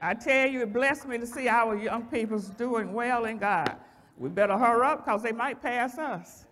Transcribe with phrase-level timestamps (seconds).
[0.00, 3.76] I tell you, it blessed me to see our young people's doing well in God.
[4.16, 6.44] We better hurry up because they might pass us.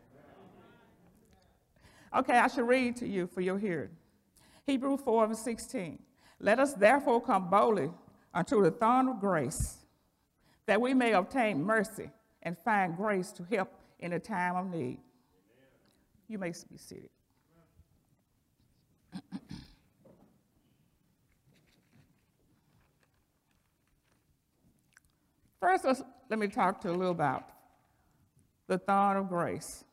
[2.15, 3.91] Okay, I should read to you for your hearing.
[4.65, 5.99] Hebrew 4 and 16.
[6.41, 7.91] Let us therefore come boldly
[8.35, 9.79] unto the throne of grace,
[10.67, 12.11] that we may obtain mercy
[12.43, 14.99] and find grace to help in a time of need.
[16.29, 17.11] You may be seated.
[25.61, 27.49] First, let me talk to you a little about
[28.67, 29.85] the throne of grace.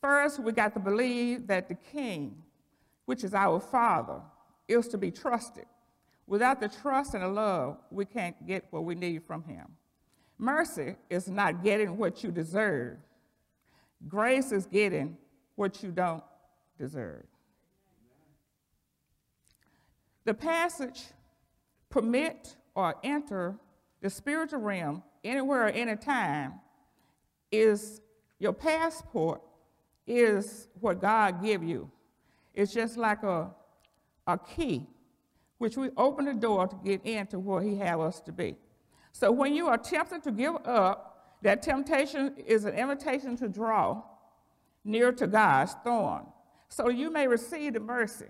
[0.00, 2.42] First, we got to believe that the King,
[3.06, 4.20] which is our Father,
[4.68, 5.66] is to be trusted.
[6.26, 9.66] Without the trust and the love, we can't get what we need from Him.
[10.38, 12.96] Mercy is not getting what you deserve.
[14.08, 15.16] Grace is getting
[15.54, 16.24] what you don't
[16.78, 17.24] deserve.
[20.24, 21.02] The passage
[21.90, 23.56] permit or enter
[24.02, 26.54] the spiritual realm anywhere, anytime
[27.50, 28.00] is
[28.38, 29.40] your passport
[30.06, 31.90] is what God give you.
[32.52, 33.50] It's just like a,
[34.26, 34.86] a key,
[35.58, 38.56] which we open the door to get into where he have us to be.
[39.12, 44.02] So when you are tempted to give up, that temptation is an invitation to draw
[44.84, 46.26] near to God's throne.
[46.68, 48.26] So you may receive the mercy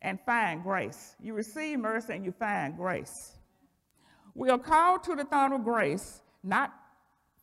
[0.00, 1.14] and find grace.
[1.20, 3.38] You receive mercy and you find grace.
[4.34, 6.72] We are called to the throne of grace, not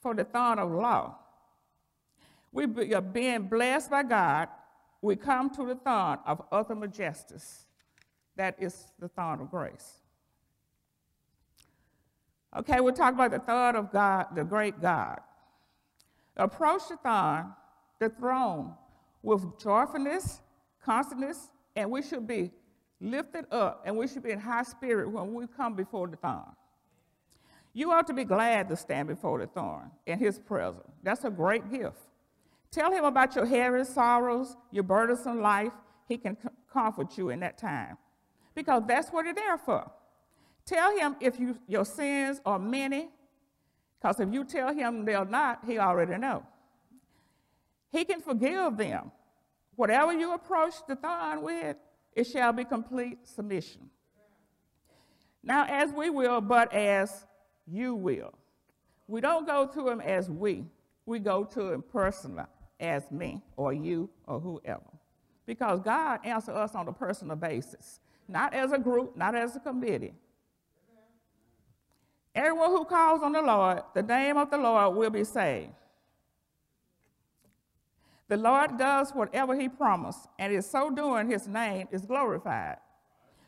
[0.02, 1.16] for the throne of law.
[2.52, 4.48] We are being blessed by God.
[5.02, 7.66] We come to the throne of ultimate justice.
[8.36, 10.00] That is the throne of grace.
[12.58, 15.20] Okay, we'll talk about the throne of God, the great God.
[16.36, 17.54] Approach the throne,
[18.00, 18.74] the throne,
[19.22, 20.42] with joyfulness,
[20.84, 22.52] constantness, and we should be
[23.02, 26.56] lifted up and we should be in high spirit when we come before the throne.
[27.74, 30.92] You ought to be glad to stand before the throne in his presence.
[31.04, 31.98] That's a great gift.
[32.72, 35.72] Tell him about your heavy sorrows, your burdensome life.
[36.08, 36.38] He can
[36.72, 37.98] comfort you in that time
[38.56, 39.90] because that's what he's there for.
[40.66, 43.10] Tell him if you, your sins are many,
[44.00, 46.46] because if you tell him they're not, he already know.
[47.92, 49.12] He can forgive them.
[49.76, 51.78] Whatever you approach the throne with,
[52.14, 53.90] it shall be complete submission.
[55.44, 57.26] Now, as we will, but as
[57.72, 58.34] you will.
[59.08, 60.66] We don't go to him as we,
[61.06, 62.44] we go to him personally
[62.80, 64.82] as me or you or whoever.
[65.46, 69.60] Because God answers us on a personal basis, not as a group, not as a
[69.60, 70.14] committee.
[72.36, 75.72] Everyone who calls on the Lord, the name of the Lord will be saved.
[78.28, 82.78] The Lord does whatever he promised, and in so doing, his name is glorified.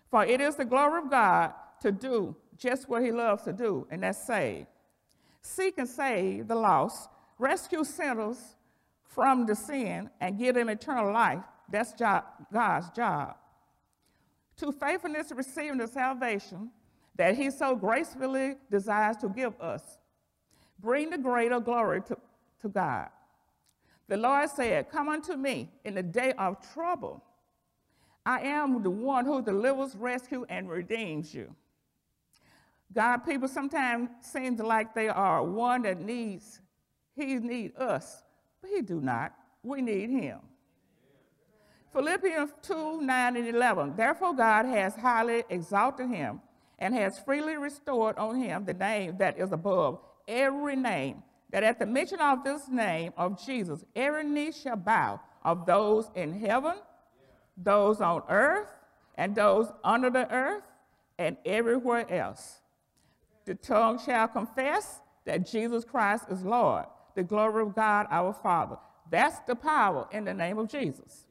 [0.09, 3.88] For it is the glory of God to do just what he loves to do,
[3.89, 4.68] and that's save.
[5.41, 8.38] Seek and save the lost, rescue sinners
[9.03, 11.44] from the sin, and give them eternal life.
[11.70, 13.36] That's job, God's job.
[14.58, 16.70] To faithfulness receiving the salvation
[17.15, 19.98] that he so gracefully desires to give us,
[20.80, 22.18] bring the greater glory to,
[22.62, 23.10] to God.
[24.08, 27.24] The Lord said, Come unto me in the day of trouble.
[28.24, 31.56] I am the one who delivers, rescues, and redeems you.
[32.93, 36.60] God people sometimes seem like they are one that needs,
[37.15, 38.24] he need us,
[38.62, 39.33] but he do not.
[39.63, 40.39] We need him.
[41.93, 43.95] Philippians 2, 9 and 11.
[43.95, 46.41] Therefore God has highly exalted him
[46.79, 51.79] and has freely restored on him the name that is above every name, that at
[51.79, 56.75] the mention of this name of Jesus, every knee shall bow of those in heaven,
[57.57, 58.69] those on earth,
[59.15, 60.63] and those under the earth,
[61.19, 62.61] and everywhere else
[63.45, 68.77] the tongue shall confess that Jesus Christ is Lord, the glory of God our Father.
[69.10, 71.25] That's the power in the name of Jesus.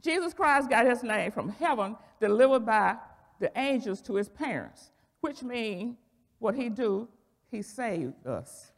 [0.00, 2.96] Jesus Christ got his name from heaven, delivered by
[3.38, 5.96] the angels to his parents, which means
[6.38, 7.08] what he do,
[7.50, 8.72] he saved us.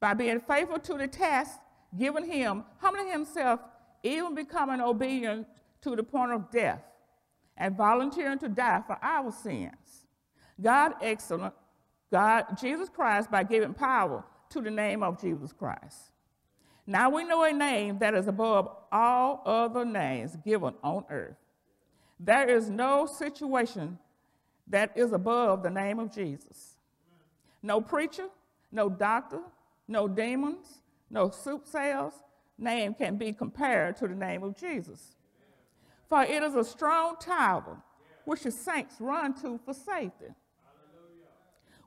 [0.00, 1.58] By being faithful to the task
[1.96, 3.60] given him, humbling himself,
[4.02, 5.46] even becoming obedient
[5.82, 6.82] to the point of death,
[7.62, 10.06] and volunteering to die for our sins.
[10.60, 11.54] God excellent,
[12.10, 16.10] God, Jesus Christ, by giving power to the name of Jesus Christ.
[16.88, 21.36] Now we know a name that is above all other names given on earth.
[22.18, 23.96] There is no situation
[24.66, 26.74] that is above the name of Jesus.
[27.62, 28.26] No preacher,
[28.72, 29.40] no doctor,
[29.86, 32.12] no demons, no soothsayers
[32.58, 35.14] name can be compared to the name of Jesus.
[36.12, 37.78] For it is a strong tower,
[38.26, 40.26] which the saints run to for safety.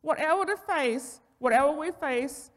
[0.01, 2.50] Whatever the face, whatever we face,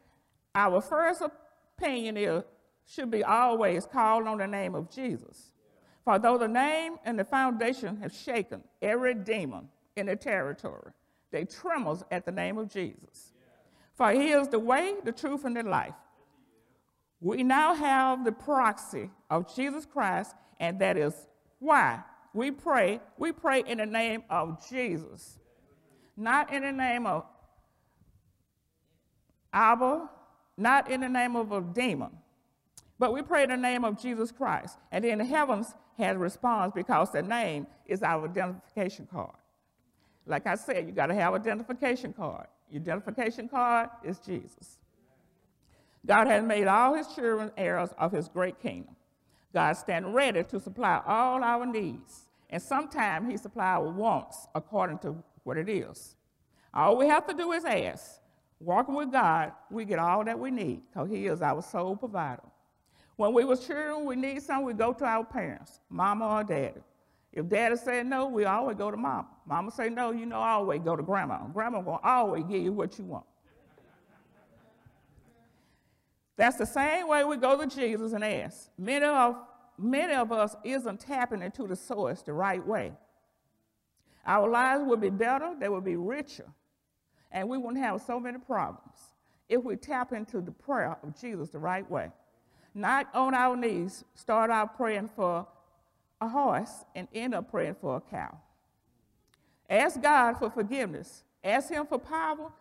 [0.54, 2.42] our first opinion is
[2.86, 5.52] should be always called on the name of Jesus.
[6.06, 10.92] For though the name and the foundation have shaken every demon in the territory,
[11.30, 13.34] they trembles at the name of Jesus.
[13.94, 15.92] For he is the way, the truth, and the life.
[17.20, 21.28] We now have the proxy of Jesus Christ, and that is
[21.58, 23.00] why we pray.
[23.16, 25.38] We pray in the name of Jesus,
[26.16, 27.24] not in the name of
[29.52, 30.08] Abba,
[30.56, 32.10] not in the name of a demon,
[32.98, 34.76] but we pray in the name of Jesus Christ.
[34.92, 39.34] And then the heavens has response because the name is our identification card.
[40.26, 42.46] Like I said, you got to have identification card.
[42.70, 44.78] Your identification card is Jesus.
[46.04, 48.94] God has made all his children heirs of his great kingdom.
[49.52, 52.28] God stands ready to supply all our needs.
[52.50, 56.14] And sometimes he supplies our wants according to what it is.
[56.72, 58.20] All we have to do is ask.
[58.60, 62.42] Walking with God, we get all that we need because he is our sole provider.
[63.16, 66.80] When we was children, we need something, we go to our parents, mama or daddy.
[67.32, 69.28] If daddy said no, we always go to mama.
[69.46, 71.46] Mama say no, you know, always go to grandma.
[71.46, 73.26] Grandma will always give you what you want.
[76.38, 78.70] That's the same way we go to Jesus and ask.
[78.78, 79.36] Many of,
[79.76, 82.92] many of us isn't tapping into the source the right way.
[84.24, 86.46] Our lives would be better, they would be richer,
[87.32, 89.14] and we wouldn't have so many problems
[89.48, 92.12] if we tap into the prayer of Jesus the right way.
[92.72, 95.44] Not on our knees, start out praying for
[96.20, 98.38] a horse and end up praying for a cow.
[99.68, 101.24] Ask God for forgiveness.
[101.42, 102.52] Ask Him for power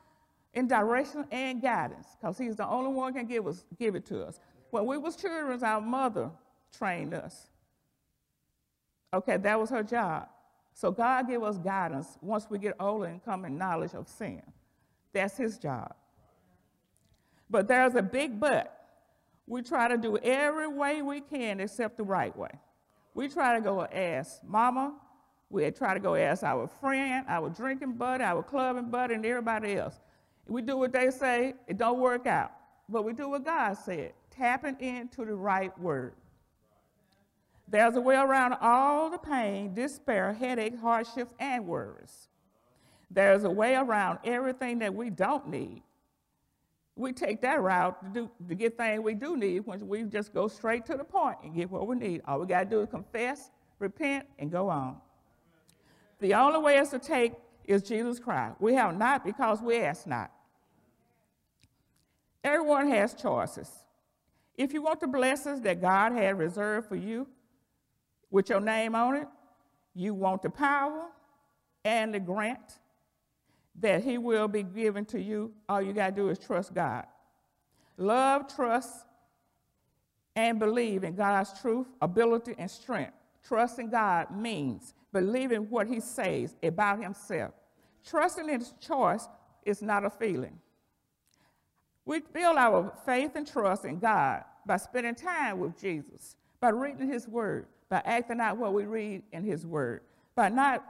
[0.57, 4.23] in direction and guidance, because He's the only one can give us give it to
[4.23, 4.39] us.
[4.71, 6.31] When we was children, our mother
[6.75, 7.47] trained us.
[9.13, 10.27] Okay, that was her job.
[10.73, 14.41] So God give us guidance once we get older and come in knowledge of sin.
[15.13, 15.93] That's His job.
[17.51, 18.73] But there's a big but.
[19.45, 22.51] We try to do every way we can except the right way.
[23.13, 24.95] We try to go ask mama,
[25.51, 29.75] we try to go ask our friend, our drinking buddy, our clubbing buddy, and everybody
[29.75, 29.99] else.
[30.48, 32.51] We do what they say, it don't work out.
[32.89, 36.13] But we do what God said, tapping into the right word.
[37.68, 42.30] There's a way around all the pain, despair, headache, hardships, and worries.
[43.12, 45.84] There's a way around everything that we don't need.
[46.96, 50.34] We take that route to, do, to get things we do need when we just
[50.34, 52.22] go straight to the point and get what we need.
[52.25, 54.98] All we got to do is confess, repent, and go on.
[56.20, 57.34] The only way is to take
[57.66, 58.56] is Jesus Christ.
[58.60, 60.32] We have not because we ask not.
[62.43, 63.69] Everyone has choices.
[64.55, 67.27] If you want the blessings that God had reserved for you
[68.31, 69.27] with your name on it,
[69.93, 71.05] you want the power
[71.85, 72.79] and the grant
[73.79, 75.51] that He will be given to you.
[75.69, 77.05] All you got to do is trust God.
[77.97, 79.05] Love, trust,
[80.35, 83.13] and believe in God's truth, ability, and strength.
[83.43, 87.53] Trusting God means believing what He says about Himself.
[88.05, 89.27] Trusting in His choice
[89.65, 90.59] is not a feeling.
[92.07, 97.11] We build our faith and trust in God by spending time with Jesus, by reading
[97.11, 100.01] His Word, by acting out what we read in His Word,
[100.33, 100.85] by not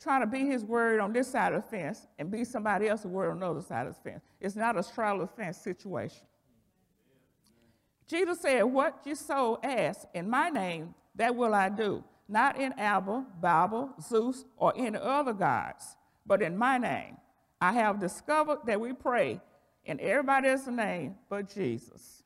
[0.00, 3.06] trying to be his word on this side of the fence and be somebody else's
[3.06, 4.24] word on the other side of the fence.
[4.40, 6.26] It's not a straddle fence situation.
[8.08, 12.02] Jesus said, What you sow, ask in my name, that will I do.
[12.28, 15.96] Not in Abba, Babel, Zeus, or any other gods,
[16.26, 17.18] but in my name.
[17.60, 19.40] I have discovered that we pray
[19.84, 22.22] in everybody else's name but Jesus.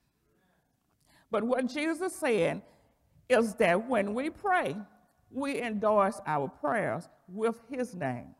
[1.30, 2.62] But what Jesus said
[3.28, 4.76] is that when we pray,
[5.30, 8.34] we endorse our prayers with his name.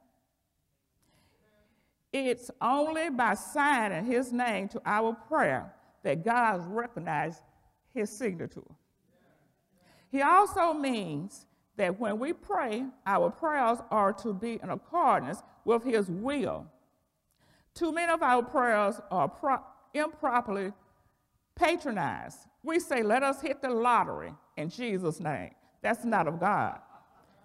[2.13, 7.43] It's only by signing his name to our prayer that God recognizes
[7.93, 8.63] his signature.
[10.11, 15.85] He also means that when we pray, our prayers are to be in accordance with
[15.85, 16.67] his will.
[17.77, 19.61] Too many of our prayers are pro-
[19.93, 20.73] improperly
[21.55, 22.39] patronized.
[22.63, 25.51] We say, let us hit the lottery in Jesus' name.
[25.83, 26.81] That's not of God.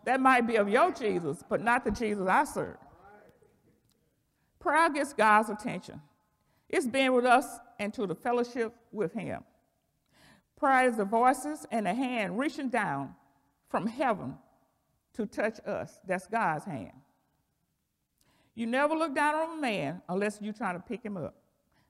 [0.05, 2.77] That might be of your Jesus, but not the Jesus I serve.
[4.59, 6.01] Prayer gets God's attention.
[6.69, 7.45] It's being with us
[7.77, 9.43] and to the fellowship with Him.
[10.57, 13.15] Prayer is the voices and the hand reaching down
[13.67, 14.35] from heaven
[15.13, 15.99] to touch us.
[16.07, 16.93] That's God's hand.
[18.61, 21.33] You never look down on a man unless you're trying to pick him up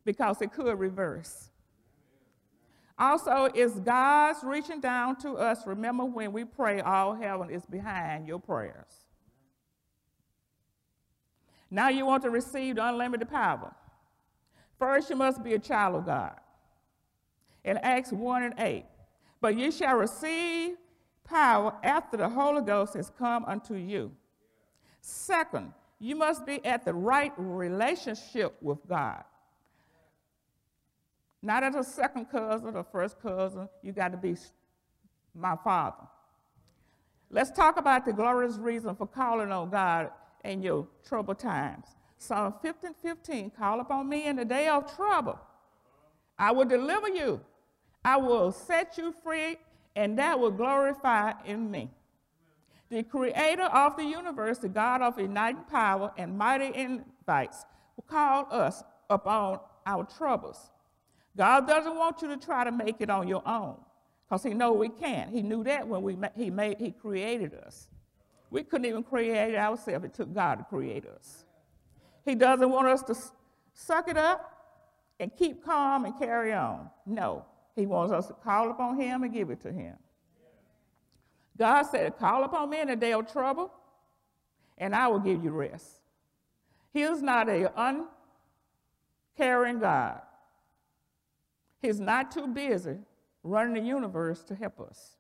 [0.06, 1.50] because it could reverse.
[2.98, 5.68] Also, it's God's reaching down to us.
[5.68, 9.04] Remember when we pray, all heaven is behind your prayers.
[11.70, 13.76] Now you want to receive the unlimited power.
[14.80, 16.40] First, you must be a child of God.
[17.66, 18.86] In Acts 1 and 8,
[19.42, 20.78] but you shall receive
[21.26, 24.14] power after the Holy Ghost has come unto you.
[25.02, 29.24] Second, you must be at the right relationship with God.
[31.44, 34.36] Not as a second cousin or first cousin, you got to be
[35.36, 36.08] my father.
[37.30, 40.10] Let's talk about the glorious reason for calling on God
[40.44, 41.86] in your troubled times.
[42.18, 45.40] Psalm 15 15, call upon me in the day of trouble.
[46.38, 47.42] I will deliver you.
[48.04, 49.58] I will set you free,
[49.96, 51.92] and that will glorify in me.
[52.92, 57.64] The creator of the universe, the God of uniting power and mighty invites,
[57.96, 60.70] will call us upon our troubles.
[61.38, 63.78] God doesn't want you to try to make it on your own
[64.28, 65.32] because he knows we can't.
[65.32, 67.88] He knew that when we, he, made, he created us.
[68.50, 70.04] We couldn't even create ourselves.
[70.04, 71.46] It took God to create us.
[72.26, 73.16] He doesn't want us to
[73.74, 74.52] suck it up
[75.18, 76.90] and keep calm and carry on.
[77.06, 79.96] No, he wants us to call upon him and give it to him.
[81.58, 83.72] God said, Call upon me in the day of trouble,
[84.78, 86.02] and I will give you rest.
[86.94, 87.70] He is not an
[89.38, 90.22] uncaring God.
[91.82, 92.98] He's not too busy
[93.44, 95.18] running the universe to help us.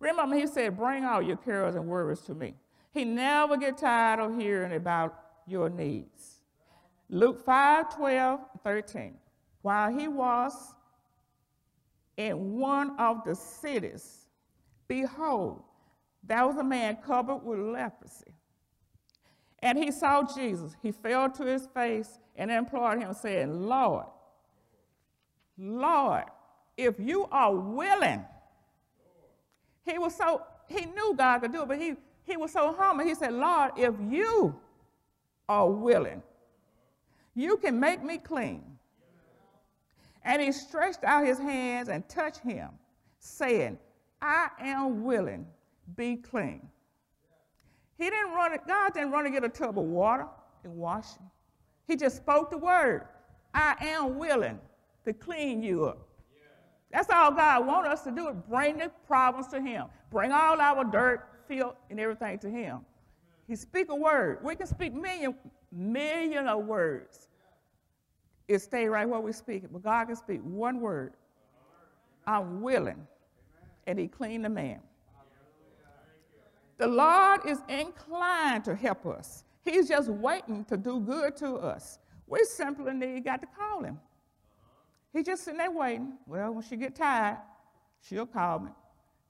[0.00, 2.54] Remember, he said, Bring all your cares and worries to me.
[2.92, 6.40] He never get tired of hearing about your needs.
[7.10, 9.14] Luke 5 12, 13.
[9.62, 10.52] While he was
[12.16, 14.27] in one of the cities,
[14.88, 15.62] behold,
[16.22, 18.34] there was a man covered with leprosy.
[19.60, 20.76] And he saw Jesus.
[20.82, 24.06] He fell to his face and implored him, saying, Lord,
[25.56, 26.24] Lord,
[26.76, 28.24] if you are willing,
[29.84, 33.04] he was so, he knew God could do it, but he, he was so humble.
[33.04, 34.54] He said, Lord, if you
[35.48, 36.22] are willing,
[37.34, 38.62] you can make me clean.
[40.22, 42.68] And he stretched out his hands and touched him,
[43.18, 43.78] saying,
[44.20, 45.46] I am willing,
[45.96, 46.68] be clean.
[47.98, 50.26] He didn't run God didn't run to get a tub of water
[50.64, 51.26] and wash him.
[51.86, 53.06] He just spoke the word.
[53.54, 54.58] I am willing
[55.04, 56.06] to clean you up.
[56.92, 59.86] That's all God wants us to do, is bring the problems to him.
[60.10, 62.80] Bring all our dirt, filth, and everything to him.
[63.46, 64.38] He speak a word.
[64.42, 65.34] We can speak million,
[65.72, 67.28] million of words.
[68.46, 69.72] It stay right where we speak it.
[69.72, 71.12] But God can speak one word.
[72.26, 73.06] I'm willing.
[73.88, 74.80] And he cleaned the man.
[76.76, 79.44] The Lord is inclined to help us.
[79.64, 81.98] He's just waiting to do good to us.
[82.26, 83.98] We simply need got to call him.
[85.10, 86.18] He's just sitting there waiting.
[86.26, 87.38] Well, when she get tired,
[88.06, 88.70] she'll call me.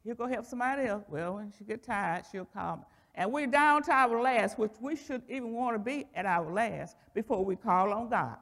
[0.03, 1.05] He'll go help somebody else.
[1.09, 2.83] Well, when she get tired, she'll call me.
[3.15, 6.53] And we're down to our last, which we should even want to be at our
[6.53, 8.37] last before we call on God.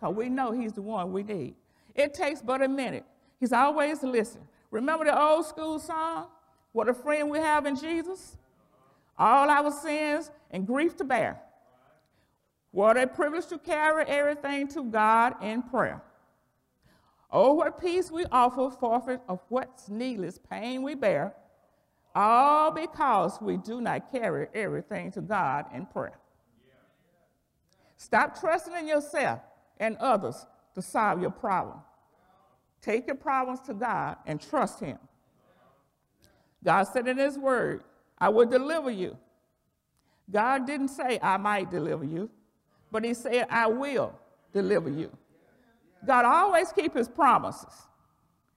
[0.00, 1.56] Because we know He's the one we need.
[1.94, 3.04] It takes but a minute.
[3.38, 4.48] He's always listening.
[4.70, 6.26] Remember the old school song?
[6.72, 8.36] What a friend we have in Jesus?
[9.18, 11.40] All our sins and grief to bear.
[12.70, 16.02] What a privilege to carry everything to God in prayer.
[17.30, 21.34] Oh, what peace we offer, forfeit of what's needless pain we bear,
[22.14, 26.18] all because we do not carry everything to God in prayer.
[27.96, 29.40] Stop trusting in yourself
[29.78, 31.78] and others to solve your problem.
[32.80, 34.98] Take your problems to God and trust Him.
[36.64, 37.82] God said in His Word,
[38.18, 39.16] I will deliver you.
[40.30, 42.30] God didn't say, I might deliver you,
[42.90, 44.18] but He said, I will
[44.52, 45.10] deliver you.
[46.06, 47.74] God always keep his promises.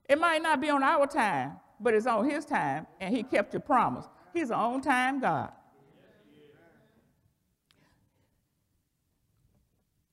[0.07, 3.53] It might not be on our time, but it's on his time, and he kept
[3.53, 4.05] your promise.
[4.33, 5.51] He's an on time God.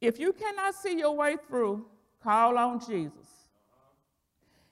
[0.00, 1.86] If you cannot see your way through,
[2.22, 3.37] call on Jesus.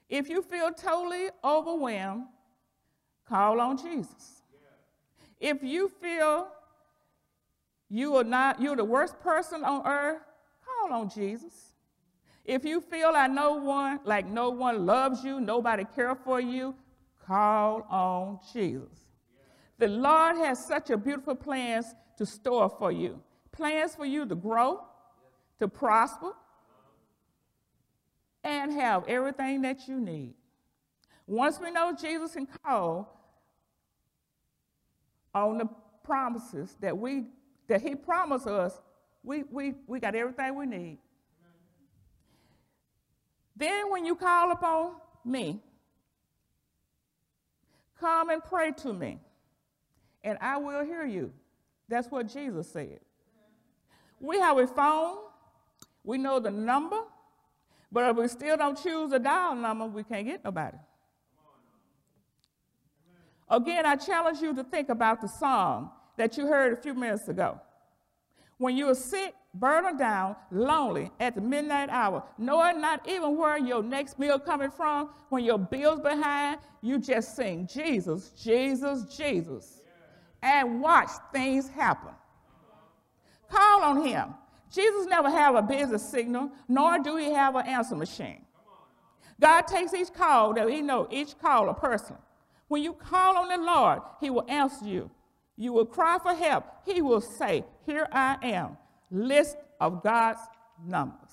[0.09, 2.27] If you feel totally overwhelmed,
[3.29, 4.43] call on Jesus.
[5.41, 6.49] If you feel
[7.89, 10.21] you are not you're the worst person on earth,
[10.65, 11.73] call on Jesus.
[12.45, 16.75] If you feel like no one, like no one loves you, nobody cares for you,
[17.27, 19.07] call on Jesus.
[19.79, 21.87] The Lord has such a beautiful plans
[22.19, 23.21] to store for you.
[23.53, 24.85] Plans for you to grow,
[25.59, 26.33] to prosper,
[28.47, 30.35] and have everything that you need.
[31.27, 33.21] Once we know Jesus can call
[35.35, 35.69] on the
[36.05, 37.25] promises that we
[37.67, 38.81] that He promised us,
[39.25, 40.99] we, we, we got everything we need.
[43.57, 44.93] Then, when you call upon
[45.25, 45.61] me,
[47.99, 49.19] come and pray to me,
[50.23, 51.33] and I will hear you.
[51.89, 53.01] That's what Jesus said.
[54.21, 55.17] We have a phone,
[56.05, 57.01] we know the number,
[57.91, 60.77] but if we still don't choose a dial number, we can't get nobody.
[63.49, 67.29] Again, I challenge you to think about the song that you heard a few minutes
[67.29, 67.61] ago.
[68.59, 73.59] When you are sick, burdened down, lonely at the midnight hour, knowing not even where
[73.59, 79.83] your next meal coming from, when your bill's behind, you just sing Jesus, Jesus, Jesus,
[80.43, 82.13] and watch things happen.
[83.51, 84.35] Call on him.
[84.77, 88.43] Jesus never have a busy signal, nor do he have an answer machine.
[89.41, 92.17] God takes each call that he know each call a person.
[92.69, 95.11] When you call on the Lord, he will answer you.
[95.57, 96.67] You will cry for help.
[96.85, 98.77] He will say, Here I am.
[99.11, 100.41] List of God's
[100.85, 101.31] numbers.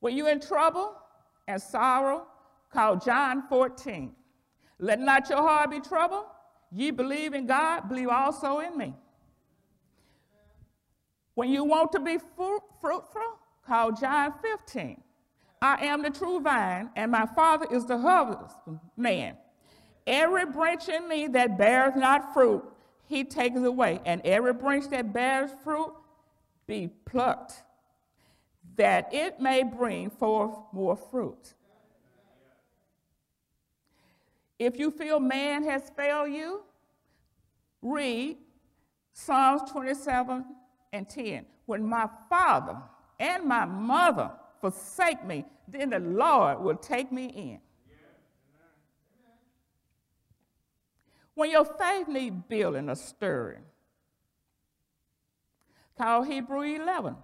[0.00, 0.94] When you're in trouble
[1.46, 2.26] and sorrow,
[2.70, 4.12] call John 14.
[4.78, 6.26] Let not your heart be troubled.
[6.70, 8.94] Ye believe in God, believe also in me.
[11.34, 15.00] When you want to be fruitful, call John 15.
[15.60, 19.36] I am the true vine, and my Father is the husbandman.
[20.06, 22.64] Every branch in me that bears not fruit,
[23.06, 24.00] he takes away.
[24.04, 25.92] And every branch that bears fruit,
[26.66, 27.62] be plucked,
[28.76, 31.54] that it may bring forth more fruit.
[34.58, 36.62] If you feel man has failed you,
[37.80, 38.38] read
[39.12, 40.44] Psalms 27
[40.92, 41.46] and 10.
[41.66, 42.76] When my father
[43.20, 47.60] and my mother forsake me, then the Lord will take me in.
[51.34, 53.62] When your faith needs building or stirring,
[55.96, 57.14] call Hebrew 11.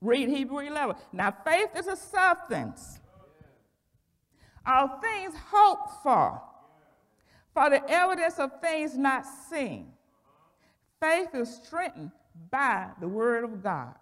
[0.00, 0.96] Read Hebrew 11.
[1.12, 2.98] Now, faith is a substance
[4.66, 6.40] of things hoped for,
[7.52, 9.92] for the evidence of things not seen.
[11.00, 12.12] Faith is strengthened
[12.50, 13.94] by the word of God.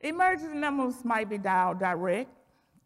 [0.00, 2.30] Emergency numbers might be dialed direct.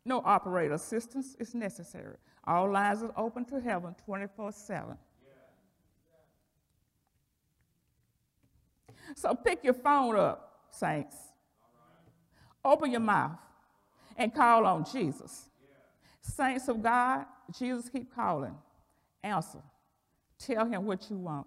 [0.05, 2.17] No operator assistance is necessary.
[2.45, 4.97] All lines are open to heaven 24 7.
[9.17, 11.17] So pick your phone up, saints.
[12.65, 13.39] Open your mouth
[14.17, 15.49] and call on Jesus.
[16.21, 17.25] Saints of God,
[17.59, 18.55] Jesus keep calling.
[19.23, 19.61] Answer.
[20.39, 21.47] Tell him what you want.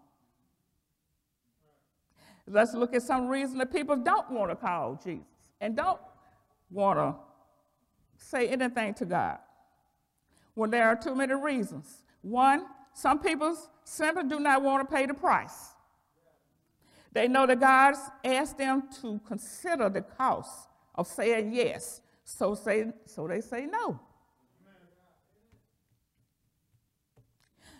[2.48, 5.26] Let's look at some reason that people don't want to call Jesus
[5.62, 6.00] and don't
[6.70, 7.16] want to
[8.18, 9.38] say anything to God.
[10.56, 12.04] Well, there are too many reasons.
[12.22, 15.74] One, some people simply do not want to pay the price.
[17.12, 22.92] They know that God's asked them to consider the cost of saying yes, so, say,
[23.06, 24.00] so they say no.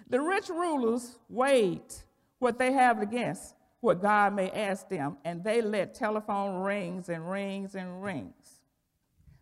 [0.10, 1.94] The rich rulers weighed
[2.40, 7.30] what they have against what God may ask them, and they let telephone rings and
[7.30, 8.62] rings and rings.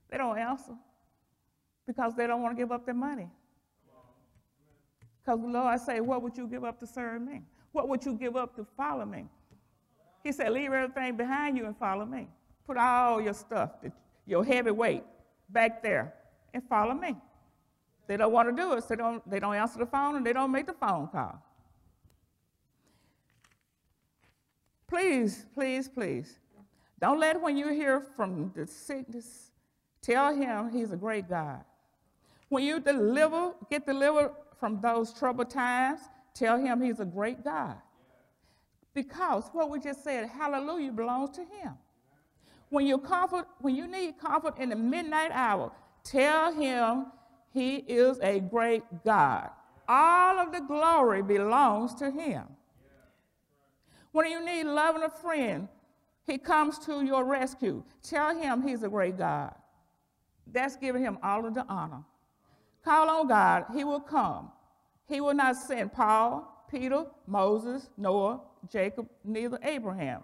[0.10, 0.74] They don't answer
[1.86, 3.30] because they don't want to give up their money.
[5.24, 7.44] Because the Lord say, What would you give up to serve me?
[7.72, 9.26] What would you give up to follow me?
[10.24, 12.28] He said, Leave everything behind you and follow me.
[12.66, 13.72] Put all your stuff,
[14.26, 15.04] your heavy weight,
[15.50, 16.14] back there
[16.54, 17.16] and follow me.
[18.08, 20.26] They don't want to do it, so they don't, they don't answer the phone and
[20.26, 21.42] they don't make the phone call.
[24.88, 26.40] Please, please, please,
[27.00, 29.52] don't let when you hear from the sickness,
[30.02, 31.64] tell him he's a great God.
[32.50, 36.02] When you deliver, get delivered from those troubled times,
[36.34, 37.78] tell him he's a great God.
[38.94, 41.72] Because what we just said, hallelujah, belongs to him.
[42.72, 45.74] When you comfort, when you need comfort in the midnight hour,
[46.06, 47.08] tell him
[47.54, 49.50] he is a great God.
[49.90, 52.46] All of the glory belongs to him.
[54.14, 55.68] When you need love and a friend,
[56.26, 57.84] he comes to your rescue.
[58.02, 59.54] Tell him he's a great God.
[60.48, 62.04] That's giving him all of the honor.
[62.86, 64.50] Call on God, he will come.
[65.10, 68.40] He will not send Paul, Peter, Moses, Noah,
[68.72, 70.22] Jacob, neither Abraham.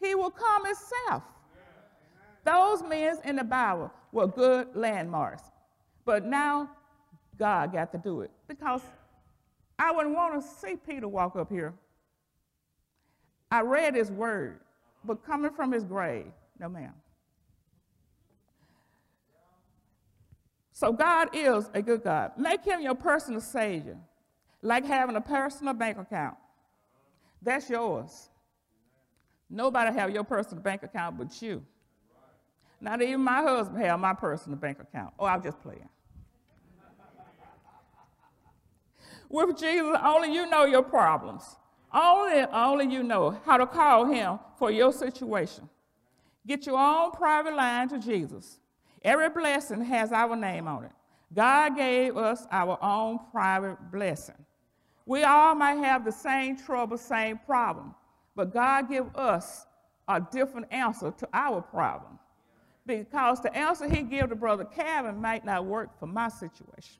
[0.00, 1.22] He will come himself.
[2.44, 5.42] Those men in the Bible were good landmarks.
[6.04, 6.70] But now
[7.38, 8.82] God got to do it because
[9.78, 11.74] I wouldn't want to see Peter walk up here
[13.50, 14.60] I read his word,
[15.04, 16.94] but coming from his grave, no ma'am.
[20.72, 22.32] So God is a good God.
[22.38, 23.98] Make him your personal savior,
[24.62, 26.36] like having a personal bank account.
[27.42, 28.30] That's yours.
[29.50, 31.64] Nobody have your personal bank account but you.
[32.80, 35.12] Not even my husband have my personal bank account.
[35.18, 35.88] Oh, I'm just playing.
[39.28, 41.56] With Jesus, only you know your problems.
[41.92, 45.68] Only, only you know how to call him for your situation.
[46.46, 48.58] Get your own private line to Jesus.
[49.02, 50.92] Every blessing has our name on it.
[51.32, 54.34] God gave us our own private blessing.
[55.06, 57.94] We all might have the same trouble, same problem,
[58.36, 59.66] but God give us
[60.08, 62.19] a different answer to our problem.
[62.98, 66.98] Because the answer he gave to Brother Calvin might not work for my situation.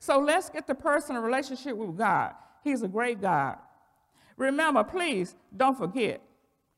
[0.00, 2.32] So let's get the personal relationship with God.
[2.64, 3.56] He's a great God.
[4.36, 6.20] Remember, please don't forget,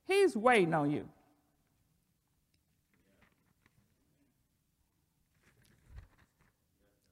[0.06, 1.08] He's waiting on you.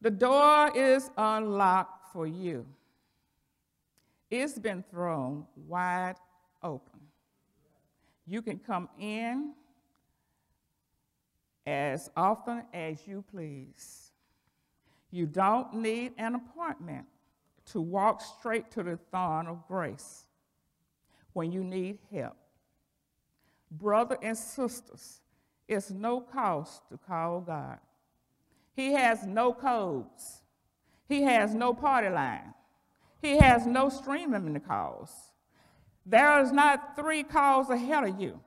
[0.02, 2.66] The door is unlocked for you.
[4.30, 6.16] It's been thrown wide
[6.62, 7.00] open.
[8.26, 9.54] You can come in
[11.68, 14.10] as often as you please.
[15.10, 17.04] You don't need an appointment
[17.72, 20.26] to walk straight to the throne of grace
[21.34, 22.36] when you need help.
[23.70, 25.20] Brother and sisters,
[25.68, 27.78] it's no cost to call God.
[28.74, 30.40] He has no codes.
[31.06, 32.54] He has no party line.
[33.20, 35.10] He has no streaming in the calls.
[36.06, 38.40] There is not three calls ahead of you.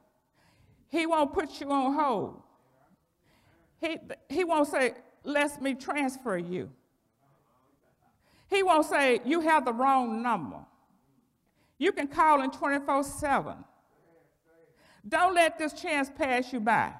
[0.87, 2.41] He won't put you on hold.
[3.81, 3.97] He,
[4.29, 6.69] he won't say, let me transfer you.
[8.49, 10.59] He won't say, you have the wrong number.
[11.77, 13.55] You can call in 24 7.
[15.07, 16.93] Don't let this chance pass you by.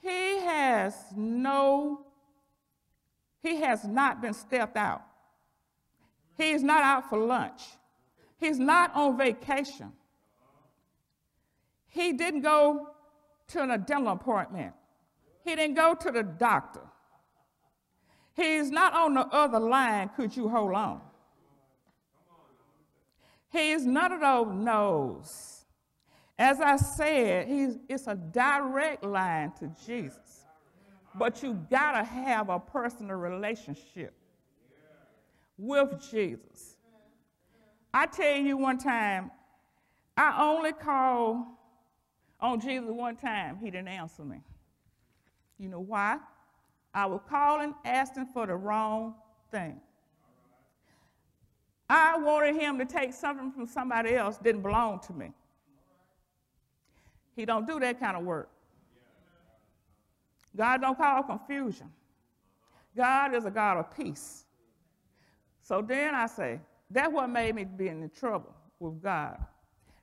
[0.00, 2.06] He has no,
[3.42, 5.02] he has not been stepped out.
[6.38, 7.62] He's not out for lunch.
[8.38, 9.92] He's not on vacation.
[11.88, 12.93] He didn't go
[13.48, 14.72] to an dental appointment.
[15.44, 16.80] He didn't go to the doctor.
[18.34, 20.10] He's not on the other line.
[20.16, 21.00] Could you hold on?
[23.50, 25.64] He's none of those no's.
[26.36, 30.46] As I said, he's, it's a direct line to Jesus.
[31.14, 34.12] But you gotta have a personal relationship
[35.56, 36.76] with Jesus.
[37.92, 39.30] I tell you one time,
[40.16, 41.44] I only called
[42.44, 43.58] on Jesus one time.
[43.58, 44.40] He didn't answer me.
[45.58, 46.18] You know why?
[46.92, 49.14] I was calling, asking for the wrong
[49.50, 49.80] thing.
[51.88, 55.32] I wanted him to take something from somebody else didn't belong to me.
[57.34, 58.50] He don't do that kind of work.
[60.56, 61.90] God don't call confusion.
[62.96, 64.44] God is a God of peace.
[65.62, 69.38] So then I say, that's what made me be in trouble with God.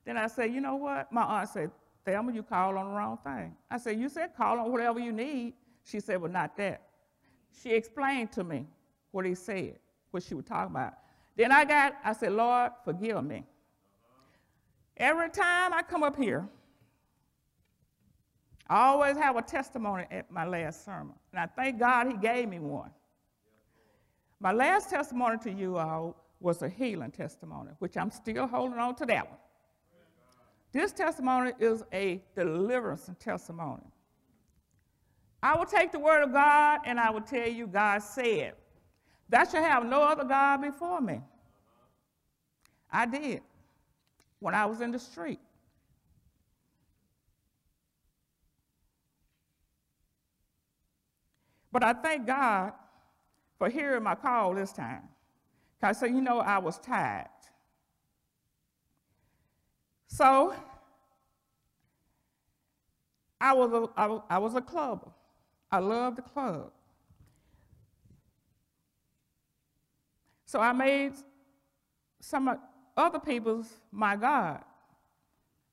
[0.04, 1.10] Then I say, you know what?
[1.10, 1.70] My aunt said,
[2.04, 3.54] Thelma, you called on the wrong thing.
[3.70, 5.54] I said, you said call on whatever you need.
[5.84, 6.82] She said, well, not that.
[7.62, 8.66] She explained to me
[9.10, 9.78] what he said,
[10.10, 10.94] what she was talking about.
[11.36, 13.44] Then I got, I said, Lord, forgive me.
[14.96, 16.48] Every time I come up here,
[18.68, 22.48] I always have a testimony at my last sermon, and I thank God He gave
[22.48, 22.90] me one.
[24.40, 28.94] My last testimony to you all was a healing testimony, which I'm still holding on
[28.96, 29.38] to that one.
[30.72, 33.82] This testimony is a deliverance testimony.
[35.42, 38.54] I will take the word of God and I will tell you God said,
[39.28, 41.20] That shall have no other God before me.
[42.90, 43.42] I did
[44.38, 45.40] when I was in the street.
[51.70, 52.72] But I thank God
[53.58, 55.02] for hearing my call this time.
[55.80, 57.28] Because, so, you know, I was tired.
[60.12, 60.54] So,
[63.40, 65.08] I was a, I, was a clubber.
[65.70, 66.70] I loved the club.
[70.44, 71.14] So I made
[72.20, 72.58] some
[72.94, 74.62] other people's my God.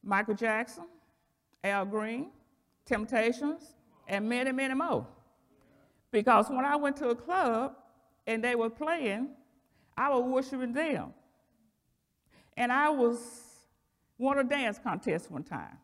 [0.01, 0.85] Michael Jackson,
[1.61, 2.29] Al Green,
[2.85, 3.73] Temptations,
[4.07, 5.05] and many, many more.
[6.11, 7.75] Because when I went to a club
[8.25, 9.31] and they were playing,
[9.97, 11.13] I was worshiping them.
[12.55, 13.48] And I was
[14.19, 15.77] won a dance contest one time.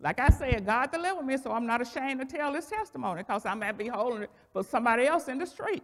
[0.00, 3.44] Like I said, God delivered me, so I'm not ashamed to tell this testimony because
[3.44, 5.82] I might be holding it for somebody else in the street.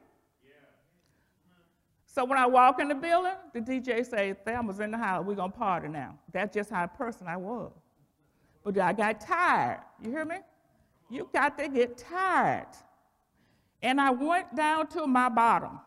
[2.07, 5.35] So when I walk in the building, the DJ say, Thelma's in the house, we're
[5.35, 6.19] gonna party now.
[6.33, 7.73] That's just how a person I was.
[8.65, 9.83] But I got tired.
[10.03, 10.37] You hear me?
[11.11, 12.69] You got to get tired.
[13.83, 15.79] And I went down to my bottom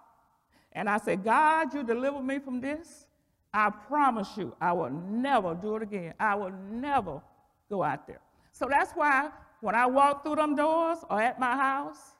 [0.72, 3.08] and I said, God, you delivered me from this.
[3.54, 6.14] I promise you, I will never do it again.
[6.20, 7.22] I will never
[7.70, 8.22] go out there.
[8.52, 9.30] So that's why
[9.62, 12.16] when I walk through them doors or at my house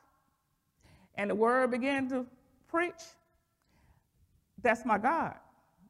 [1.14, 2.26] and the word began to
[2.68, 3.02] preach,
[4.62, 5.34] that's my God.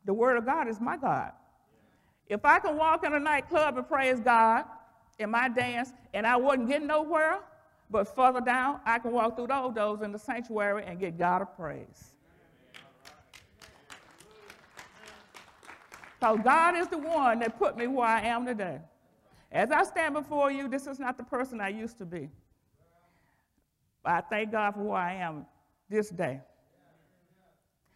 [0.05, 1.33] The Word of God is my God.
[2.29, 4.65] If I can walk in a nightclub and praise God
[5.19, 7.41] in my dance and I wasn't getting nowhere,
[7.91, 11.43] but further down, I can walk through those doors in the sanctuary and get God
[11.43, 12.15] a praise.
[16.21, 18.79] So God is the one that put me where I am today.
[19.51, 22.29] As I stand before you, this is not the person I used to be.
[24.03, 25.47] But I thank God for where I am
[25.89, 26.41] this day.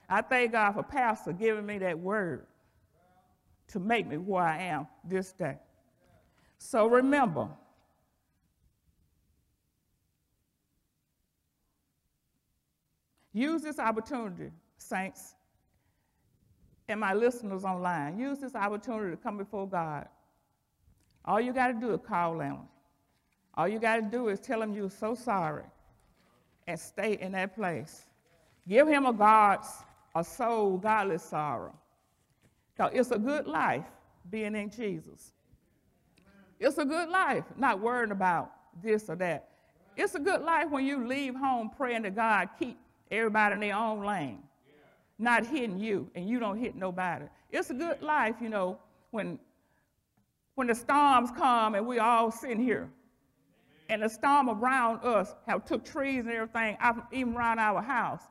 [0.08, 2.46] I thank God for Pastor giving me that word
[3.68, 5.56] to make me where I am this day.
[6.58, 7.48] So remember,
[13.32, 15.34] use this opportunity, saints,
[16.88, 18.18] and my listeners online.
[18.18, 20.08] Use this opportunity to come before God.
[21.24, 22.58] All you got to do is call him.
[23.54, 25.64] All you got to do is tell him you're so sorry
[26.66, 28.04] and stay in that place.
[28.68, 29.68] Give him a God's,
[30.14, 31.74] a soul, godly sorrow.
[32.76, 33.84] Because it's a good life
[34.30, 35.32] being in Jesus.
[36.58, 38.50] It's a good life, not worrying about
[38.82, 39.48] this or that.
[39.96, 42.78] It's a good life when you leave home praying to God, keep
[43.10, 44.42] everybody in their own lane,
[45.18, 47.26] not hitting you, and you don't hit nobody.
[47.50, 48.78] It's a good life, you know,
[49.10, 49.38] when,
[50.56, 52.88] when the storms come and we all sitting here,
[53.88, 56.76] and the storm around us have took trees and everything,
[57.12, 58.22] even around our house,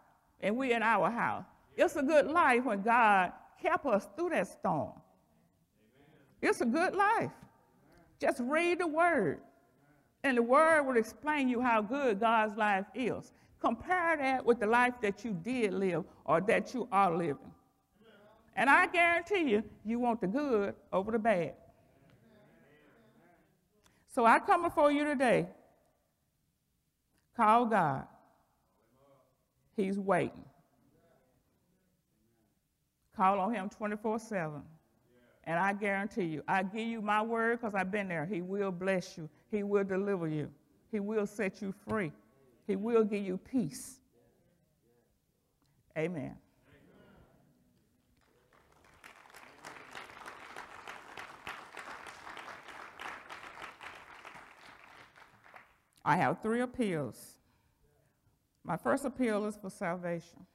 [0.42, 1.46] and we in our house.
[1.78, 3.32] It's a good life when God
[3.62, 4.94] kept us through that storm.
[6.42, 7.32] It's a good life.
[8.20, 9.40] Just read the word.
[10.24, 13.32] And the word will explain you how good God's life is.
[13.64, 17.52] Compare that with the life that you did live or that you are living.
[18.56, 21.54] And I guarantee you, you want the good over the bad.
[24.14, 25.48] So I come before you today.
[27.38, 28.06] Call God.
[29.76, 30.44] He's waiting.
[33.16, 34.62] Call on him 24 7.
[35.46, 38.26] And I guarantee you, I give you my word because I've been there.
[38.26, 40.50] He will bless you, He will deliver you,
[40.92, 42.12] He will set you free,
[42.66, 44.00] He will give you peace.
[45.98, 46.38] Amen.
[56.06, 57.38] I have three appeals.
[58.64, 60.46] My first appeal is for salvation.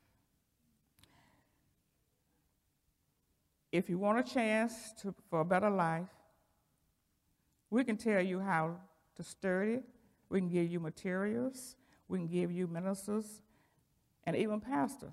[3.70, 6.08] If you want a chance to, for a better life,
[7.70, 8.76] we can tell you how
[9.16, 9.74] to study.
[9.74, 9.84] it.
[10.30, 11.76] We can give you materials.
[12.08, 13.42] We can give you ministers.
[14.24, 15.12] And even pastor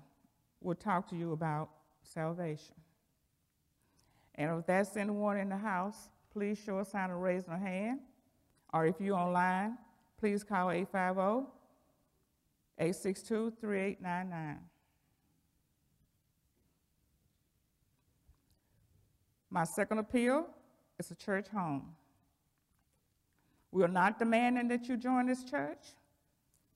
[0.60, 1.70] will talk to you about
[2.02, 2.74] salvation.
[4.34, 8.00] And if that's anyone in the house, please show a sign of raising a hand.
[8.72, 9.78] Or if you're online,
[10.18, 11.50] please call 850
[12.78, 14.58] 862 3899.
[19.48, 20.46] My second appeal
[20.98, 21.94] is a church home.
[23.70, 25.94] We are not demanding that you join this church,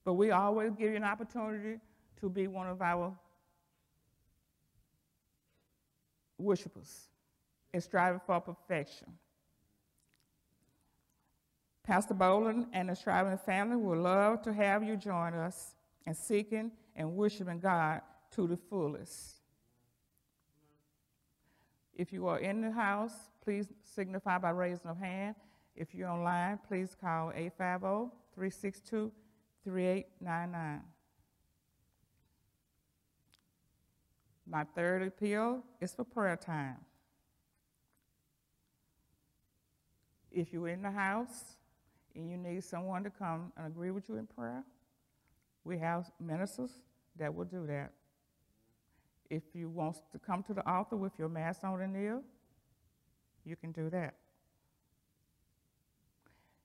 [0.05, 1.79] but we always give you an opportunity
[2.21, 3.17] to be one of our
[6.39, 7.09] worshipers
[7.73, 9.09] and striving for perfection.
[11.85, 15.75] Pastor Boland and the Striving family would love to have you join us
[16.07, 19.37] in seeking and worshiping God to the fullest.
[21.95, 25.35] If you are in the house, please signify by raising of hand.
[25.75, 28.13] If you're online, please call oh,
[29.67, 30.81] 850-362-3899.
[34.47, 36.77] My third appeal is for prayer time.
[40.33, 41.57] If you're in the house
[42.15, 44.65] and you need someone to come and agree with you in prayer,
[45.65, 46.71] we have ministers
[47.17, 47.93] that will do that.
[49.29, 52.23] If you want to come to the altar with your mask on and kneel,
[53.45, 54.15] you can do that.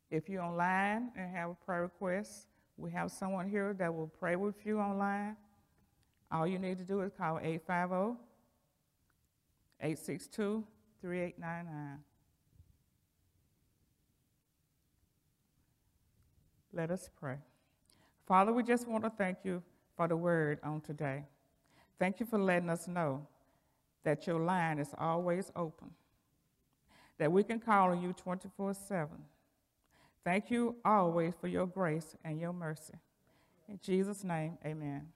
[0.10, 2.48] If you're online and have a prayer request,
[2.78, 5.36] we have someone here that will pray with you online.
[6.32, 8.20] All you need to do is call 850
[9.80, 10.64] 862
[11.02, 12.00] 3899.
[16.74, 17.38] Let us pray.
[18.28, 19.64] Father, we just want to thank you
[19.96, 21.24] for the word on today.
[21.98, 23.26] Thank you for letting us know
[24.04, 25.92] that your line is always open,
[27.18, 29.10] that we can call on you 24 7.
[30.26, 32.96] Thank you always for your grace and your mercy.
[33.70, 35.08] In Jesus' name, amen.